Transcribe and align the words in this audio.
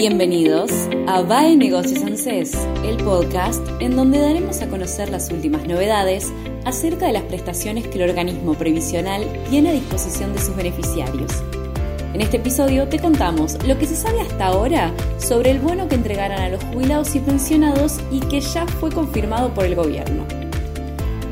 Bienvenidos 0.00 0.70
a 1.08 1.22
VAE 1.22 1.56
Negocios 1.56 2.04
ANSES, 2.04 2.52
el 2.84 2.98
podcast 2.98 3.60
en 3.80 3.96
donde 3.96 4.20
daremos 4.20 4.62
a 4.62 4.68
conocer 4.68 5.08
las 5.08 5.28
últimas 5.32 5.66
novedades 5.66 6.32
acerca 6.64 7.06
de 7.06 7.14
las 7.14 7.24
prestaciones 7.24 7.88
que 7.88 7.96
el 8.00 8.08
organismo 8.08 8.54
previsional 8.54 9.24
tiene 9.50 9.70
a 9.70 9.72
disposición 9.72 10.34
de 10.34 10.38
sus 10.38 10.54
beneficiarios. 10.54 11.42
En 12.14 12.20
este 12.20 12.36
episodio 12.36 12.86
te 12.86 13.00
contamos 13.00 13.58
lo 13.66 13.76
que 13.76 13.86
se 13.86 13.96
sabe 13.96 14.20
hasta 14.20 14.46
ahora 14.46 14.92
sobre 15.18 15.50
el 15.50 15.58
bono 15.58 15.88
que 15.88 15.96
entregarán 15.96 16.42
a 16.42 16.48
los 16.48 16.62
jubilados 16.62 17.16
y 17.16 17.18
pensionados 17.18 17.98
y 18.12 18.20
que 18.20 18.40
ya 18.40 18.68
fue 18.68 18.92
confirmado 18.92 19.52
por 19.52 19.64
el 19.64 19.74
gobierno. 19.74 20.24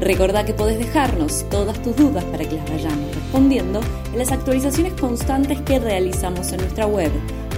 Recordá 0.00 0.44
que 0.44 0.54
podés 0.54 0.78
dejarnos 0.78 1.48
todas 1.50 1.80
tus 1.84 1.94
dudas 1.94 2.24
para 2.24 2.44
que 2.44 2.56
las 2.56 2.68
vayamos 2.68 3.14
respondiendo 3.14 3.80
en 4.12 4.18
las 4.18 4.32
actualizaciones 4.32 4.92
constantes 4.94 5.60
que 5.60 5.78
realizamos 5.78 6.50
en 6.50 6.58
nuestra 6.62 6.88
web 6.88 7.12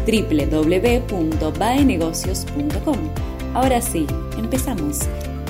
www.baenegocios.com. 0.08 2.96
Ahora 3.52 3.82
sí, 3.82 4.06
empezamos. 4.38 5.00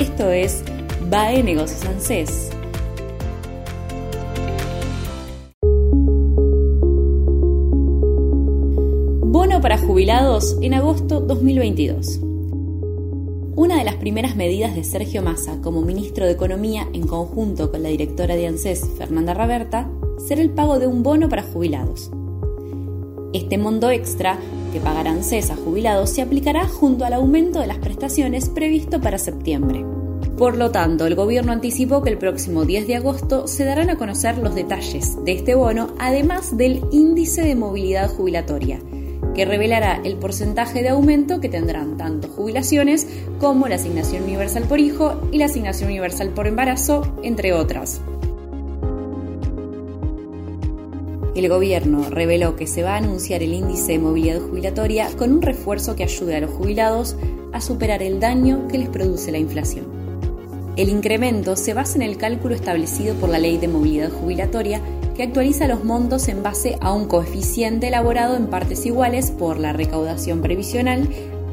Esto 0.00 0.32
es 0.32 0.64
Bae 1.08 1.44
Negocios 1.44 1.84
ANSES. 1.84 2.50
Bono 9.22 9.60
para 9.60 9.78
jubilados 9.78 10.58
en 10.60 10.74
agosto 10.74 11.20
2022. 11.20 12.18
Una 13.54 13.78
de 13.78 13.84
las 13.84 13.94
primeras 13.96 14.36
medidas 14.36 14.74
de 14.74 14.82
Sergio 14.82 15.22
Massa 15.22 15.60
como 15.60 15.82
ministro 15.82 16.26
de 16.26 16.32
Economía 16.32 16.88
en 16.92 17.06
conjunto 17.06 17.70
con 17.70 17.84
la 17.84 17.90
directora 17.90 18.34
de 18.34 18.48
ANSES, 18.48 18.88
Fernanda 18.98 19.34
Raberta, 19.34 19.88
será 20.26 20.42
el 20.42 20.50
pago 20.50 20.80
de 20.80 20.88
un 20.88 21.04
bono 21.04 21.28
para 21.28 21.42
jubilados. 21.42 22.10
Este 23.32 23.58
monto 23.58 23.90
extra 23.90 24.38
que 24.72 24.80
pagarán 24.80 25.22
CES 25.22 25.50
a 25.50 25.56
jubilados 25.56 26.10
se 26.10 26.22
aplicará 26.22 26.66
junto 26.66 27.04
al 27.04 27.12
aumento 27.12 27.60
de 27.60 27.66
las 27.66 27.78
prestaciones 27.78 28.48
previsto 28.48 29.00
para 29.00 29.18
septiembre. 29.18 29.84
Por 30.38 30.56
lo 30.56 30.70
tanto, 30.70 31.06
el 31.06 31.14
gobierno 31.14 31.52
anticipó 31.52 32.02
que 32.02 32.10
el 32.10 32.18
próximo 32.18 32.64
10 32.64 32.86
de 32.86 32.96
agosto 32.96 33.48
se 33.48 33.64
darán 33.64 33.90
a 33.90 33.96
conocer 33.96 34.38
los 34.38 34.54
detalles 34.54 35.22
de 35.24 35.32
este 35.32 35.54
bono, 35.54 35.88
además 35.98 36.56
del 36.56 36.82
índice 36.92 37.42
de 37.42 37.56
movilidad 37.56 38.08
jubilatoria, 38.08 38.78
que 39.34 39.44
revelará 39.44 40.00
el 40.04 40.16
porcentaje 40.16 40.82
de 40.82 40.90
aumento 40.90 41.40
que 41.40 41.48
tendrán 41.48 41.96
tanto 41.96 42.28
jubilaciones 42.28 43.08
como 43.40 43.66
la 43.66 43.74
asignación 43.74 44.22
universal 44.22 44.64
por 44.64 44.78
hijo 44.78 45.20
y 45.32 45.38
la 45.38 45.46
asignación 45.46 45.90
universal 45.90 46.30
por 46.30 46.46
embarazo, 46.46 47.02
entre 47.22 47.52
otras. 47.52 48.00
El 51.40 51.48
gobierno 51.48 52.08
reveló 52.10 52.56
que 52.56 52.66
se 52.66 52.82
va 52.82 52.94
a 52.94 52.98
anunciar 52.98 53.42
el 53.42 53.52
índice 53.52 53.92
de 53.92 53.98
movilidad 53.98 54.40
jubilatoria 54.40 55.08
con 55.16 55.32
un 55.32 55.42
refuerzo 55.42 55.94
que 55.94 56.04
ayude 56.04 56.36
a 56.36 56.40
los 56.40 56.50
jubilados 56.50 57.16
a 57.52 57.60
superar 57.60 58.02
el 58.02 58.20
daño 58.20 58.68
que 58.68 58.78
les 58.78 58.88
produce 58.88 59.30
la 59.30 59.38
inflación. 59.38 59.86
El 60.76 60.88
incremento 60.88 61.56
se 61.56 61.74
basa 61.74 61.96
en 61.96 62.02
el 62.02 62.16
cálculo 62.16 62.54
establecido 62.54 63.14
por 63.16 63.28
la 63.28 63.38
Ley 63.38 63.58
de 63.58 63.68
Movilidad 63.68 64.10
Jubilatoria 64.10 64.80
que 65.16 65.24
actualiza 65.24 65.66
los 65.66 65.82
montos 65.82 66.28
en 66.28 66.42
base 66.42 66.76
a 66.80 66.92
un 66.92 67.06
coeficiente 67.06 67.88
elaborado 67.88 68.36
en 68.36 68.46
partes 68.46 68.86
iguales 68.86 69.32
por 69.32 69.58
la 69.58 69.72
recaudación 69.72 70.40
previsional 70.40 71.08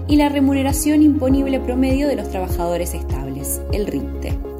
y 0.07 0.17
la 0.17 0.29
remuneración 0.29 1.01
imponible 1.01 1.59
promedio 1.59 2.07
de 2.07 2.15
los 2.15 2.29
trabajadores 2.29 2.93
estables, 2.93 3.61
el 3.71 3.87
RITE. 3.87 4.54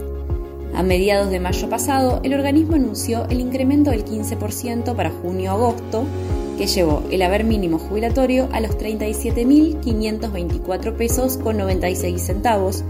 A 0.76 0.84
mediados 0.84 1.30
de 1.30 1.40
mayo 1.40 1.70
pasado, 1.70 2.20
el 2.24 2.34
organismo 2.34 2.76
anunció 2.76 3.26
el 3.30 3.40
incremento 3.40 3.92
del 3.92 4.04
15% 4.04 4.94
para 4.94 5.10
junio-agosto, 5.10 6.04
que 6.58 6.68
llevó 6.68 7.02
el 7.12 7.22
haber 7.22 7.46
mínimo 7.46 7.80
jubilatorio 7.80 8.50
a 8.52 8.60
los 8.60 8.78
37.524 8.78 10.98
pesos 10.98 11.38
con 11.38 11.56
96 11.58 12.22
centavos 12.22 12.84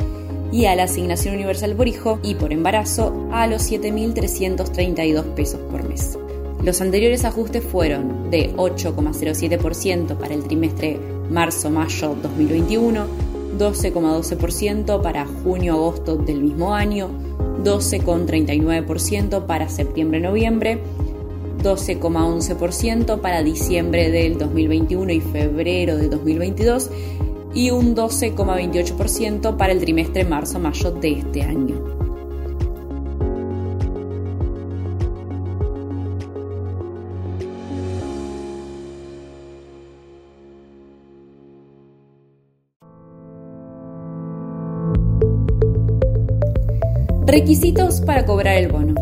y 0.51 0.66
a 0.66 0.75
la 0.75 0.81
asignación 0.84 1.35
universal 1.35 1.75
por 1.75 1.88
hijo 1.88 2.18
y 2.23 2.34
por 2.34 2.51
embarazo 2.53 3.28
a 3.31 3.46
los 3.46 3.72
7.332 3.72 5.23
pesos 5.35 5.59
por 5.69 5.88
mes. 5.88 6.17
Los 6.63 6.81
anteriores 6.81 7.23
ajustes 7.23 7.63
fueron 7.63 8.31
de 8.31 8.52
8,07% 8.56 10.17
para 10.17 10.34
el 10.34 10.44
trimestre 10.44 11.00
marzo-mayo 11.29 12.16
2021, 12.23 13.06
12,12% 13.59 15.03
para 15.03 15.28
junio-agosto 15.28 16.16
del 16.16 16.41
mismo 16.41 16.73
año, 16.73 17.12
12,39% 17.63 19.45
para 19.45 19.69
septiembre-noviembre, 19.69 20.79
12,11% 21.63 23.21
para 23.21 23.43
diciembre 23.43 24.11
del 24.11 24.38
2021 24.38 25.11
y 25.11 25.21
febrero 25.21 25.97
de 25.97 26.09
2022 26.09 26.89
y 27.55 27.71
un 27.71 27.95
12,28% 27.95 29.57
para 29.57 29.73
el 29.73 29.79
trimestre 29.79 30.25
marzo-mayo 30.25 30.91
de 30.91 31.13
este 31.13 31.41
año. 31.41 32.04
Requisitos 47.27 48.01
para 48.01 48.23
cobrar 48.23 48.55
el 48.57 48.71
bono. 48.71 48.93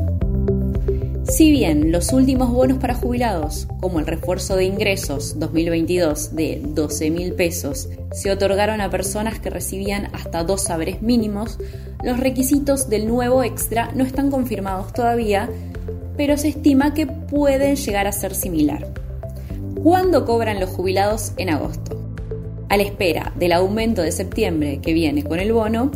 Si 1.25 1.51
bien 1.51 1.91
los 1.91 2.13
últimos 2.13 2.51
bonos 2.51 2.77
para 2.77 2.95
jubilados, 2.95 3.67
como 3.81 3.99
el 3.99 4.07
refuerzo 4.07 4.55
de 4.55 4.63
ingresos 4.63 5.37
2022 5.39 6.33
de 6.33 6.61
12 6.63 7.11
mil 7.11 7.33
pesos, 7.33 7.89
se 8.13 8.31
otorgaron 8.31 8.79
a 8.79 8.89
personas 8.89 9.39
que 9.39 9.49
recibían 9.49 10.09
hasta 10.13 10.45
dos 10.45 10.63
saberes 10.63 11.01
mínimos, 11.01 11.59
los 12.01 12.17
requisitos 12.17 12.89
del 12.89 13.07
nuevo 13.07 13.43
extra 13.43 13.91
no 13.93 14.05
están 14.05 14.31
confirmados 14.31 14.93
todavía, 14.93 15.49
pero 16.15 16.37
se 16.37 16.47
estima 16.47 16.93
que 16.93 17.07
pueden 17.07 17.75
llegar 17.75 18.07
a 18.07 18.13
ser 18.13 18.35
similar. 18.35 18.87
¿Cuándo 19.83 20.23
cobran 20.23 20.61
los 20.61 20.69
jubilados 20.69 21.33
en 21.35 21.49
agosto? 21.49 21.99
A 22.69 22.77
la 22.77 22.83
espera 22.83 23.33
del 23.35 23.51
aumento 23.51 24.01
de 24.01 24.13
septiembre 24.13 24.79
que 24.81 24.93
viene 24.93 25.23
con 25.23 25.41
el 25.41 25.51
bono, 25.51 25.91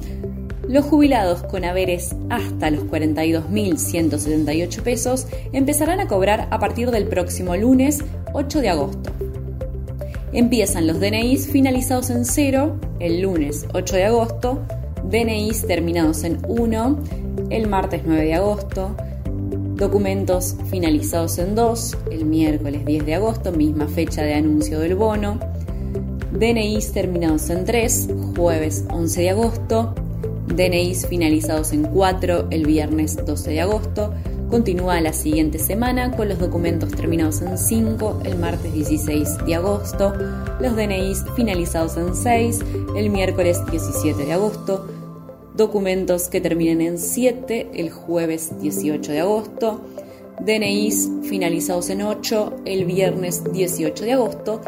los 0.68 0.86
jubilados 0.86 1.44
con 1.44 1.64
haberes 1.66 2.16
hasta 2.30 2.70
los 2.70 2.84
42.178 2.86 4.82
pesos 4.82 5.28
empezarán 5.54 6.00
a 6.00 6.08
cobrar 6.08 6.48
a 6.52 6.60
partir 6.60 6.92
del 6.92 7.08
próximo 7.08 7.56
lunes 7.56 8.04
8 8.34 8.62
de 8.62 8.70
agosto. 8.70 9.12
Empiezan 10.34 10.88
los 10.88 11.00
DNIs 11.00 11.48
finalizados 11.48 12.10
en 12.10 12.26
0 12.26 12.80
el 13.00 13.22
lunes 13.22 13.66
8 13.74 13.96
de 13.96 14.06
agosto, 14.06 14.60
DNIs 15.10 15.66
terminados 15.68 16.26
en 16.26 16.40
1 16.48 17.00
el 17.50 17.68
martes 17.68 18.02
9 18.06 18.26
de 18.26 18.34
agosto, 18.34 18.94
documentos 19.76 20.58
finalizados 20.70 21.38
en 21.38 21.56
2 21.56 21.98
el 22.12 22.26
miércoles 22.26 22.84
10 22.86 23.06
de 23.06 23.16
agosto, 23.16 23.54
misma 23.54 23.88
fecha 23.88 24.24
de 24.24 24.34
anuncio 24.34 24.80
del 24.80 24.96
bono, 24.96 25.40
DNIs 26.34 26.92
terminados 26.92 27.50
en 27.50 27.64
3 27.64 28.10
jueves 28.36 28.84
11 28.92 29.22
de 29.22 29.30
agosto, 29.30 29.96
DNIs 30.48 31.08
finalizados 31.08 31.72
en 31.74 31.84
4 31.84 32.48
el 32.52 32.66
viernes 32.66 33.18
12 33.26 33.52
de 33.52 33.62
agosto. 33.62 34.14
Continúa 34.50 35.02
la 35.02 35.12
siguiente 35.12 35.60
semana 35.60 36.16
con 36.16 36.30
los 36.30 36.40
documentos 36.40 36.92
terminados 36.92 37.42
en 37.42 37.58
5 37.58 38.22
el 38.24 38.38
martes 38.38 38.74
16 38.74 39.46
de 39.46 39.56
agosto, 39.56 40.14
los 40.62 40.76
DNIs 40.76 41.26
finalizados 41.36 41.98
en 41.98 42.16
6 42.16 42.62
el 42.96 43.10
miércoles 43.10 43.60
17 43.70 44.26
de 44.26 44.34
agosto, 44.34 44.88
documentos 45.54 46.30
que 46.30 46.40
terminen 46.40 46.80
en 46.80 46.98
7 46.98 47.72
el 47.74 47.90
jueves 47.90 48.60
18 48.62 49.12
de 49.12 49.20
agosto, 49.20 49.82
DNIs 50.40 51.10
finalizados 51.24 51.90
en 51.90 52.04
8 52.04 52.62
el 52.64 52.86
viernes 52.86 53.44
18 53.52 54.06
de 54.06 54.14
agosto 54.14 54.62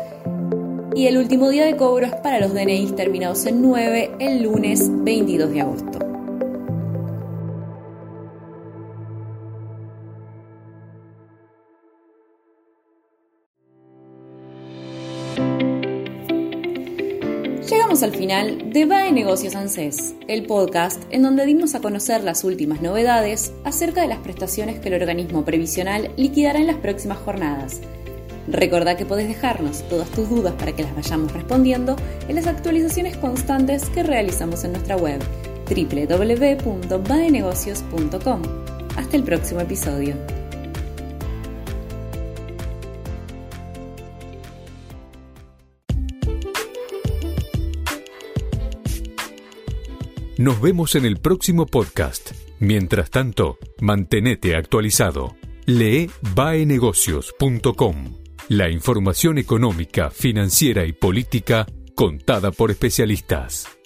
y 1.00 1.08
el 1.08 1.18
último 1.18 1.48
día 1.48 1.66
de 1.66 1.78
cobro 1.78 2.08
es 2.08 2.16
para 2.16 2.42
los 2.42 2.54
DNIs 2.54 2.94
terminados 2.94 3.46
en 3.46 3.62
9 3.62 4.18
el 4.20 4.44
lunes 4.44 4.86
22 5.06 5.50
de 5.50 5.62
agosto. 5.62 6.00
Llegamos 17.70 18.04
al 18.04 18.12
final 18.12 18.74
de 18.74 18.86
BAE 18.86 19.14
Negocios 19.14 19.56
ANSES, 19.56 20.16
el 20.28 20.46
podcast 20.48 21.02
en 21.12 21.24
donde 21.24 21.46
dimos 21.46 21.76
a 21.76 21.80
conocer 21.80 22.26
las 22.26 22.44
últimas 22.44 22.82
novedades 22.82 23.54
acerca 23.64 24.02
de 24.02 24.10
las 24.10 24.20
prestaciones 24.20 24.82
que 24.82 24.90
el 24.90 24.96
organismo 24.96 25.46
previsional 25.46 26.12
liquidará 26.18 26.60
en 26.60 26.68
las 26.68 26.78
próximas 26.78 27.20
jornadas. 27.20 27.80
Recordá 28.52 28.98
que 28.98 29.06
podés 29.06 29.28
dejarnos 29.28 29.88
todas 29.90 30.10
tus 30.10 30.28
dudas 30.30 30.54
para 30.54 30.72
que 30.74 30.82
las 30.84 30.96
vayamos 30.96 31.32
respondiendo 31.32 31.96
en 32.28 32.36
las 32.36 32.48
actualizaciones 32.48 33.16
constantes 33.18 33.88
que 33.90 34.02
realizamos 34.04 34.64
en 34.64 34.72
nuestra 34.72 34.98
web 34.98 35.22
www.baenegocios.com. 35.70 38.42
Hasta 38.96 39.18
el 39.18 39.24
próximo 39.24 39.62
episodio. 39.62 40.16
Nos 50.40 50.62
vemos 50.62 50.96
en 50.96 51.06
el 51.06 51.20
próximo 51.20 51.66
podcast. 51.66 52.32
Mientras 52.60 53.10
tanto, 53.10 53.58
mantenete 53.82 54.56
actualizado. 54.56 55.36
Lee 55.66 56.10
baenegocios.com. 56.34 58.29
La 58.50 58.68
información 58.68 59.38
económica, 59.38 60.10
financiera 60.10 60.84
y 60.84 60.92
política 60.92 61.68
contada 61.94 62.50
por 62.50 62.72
especialistas. 62.72 63.79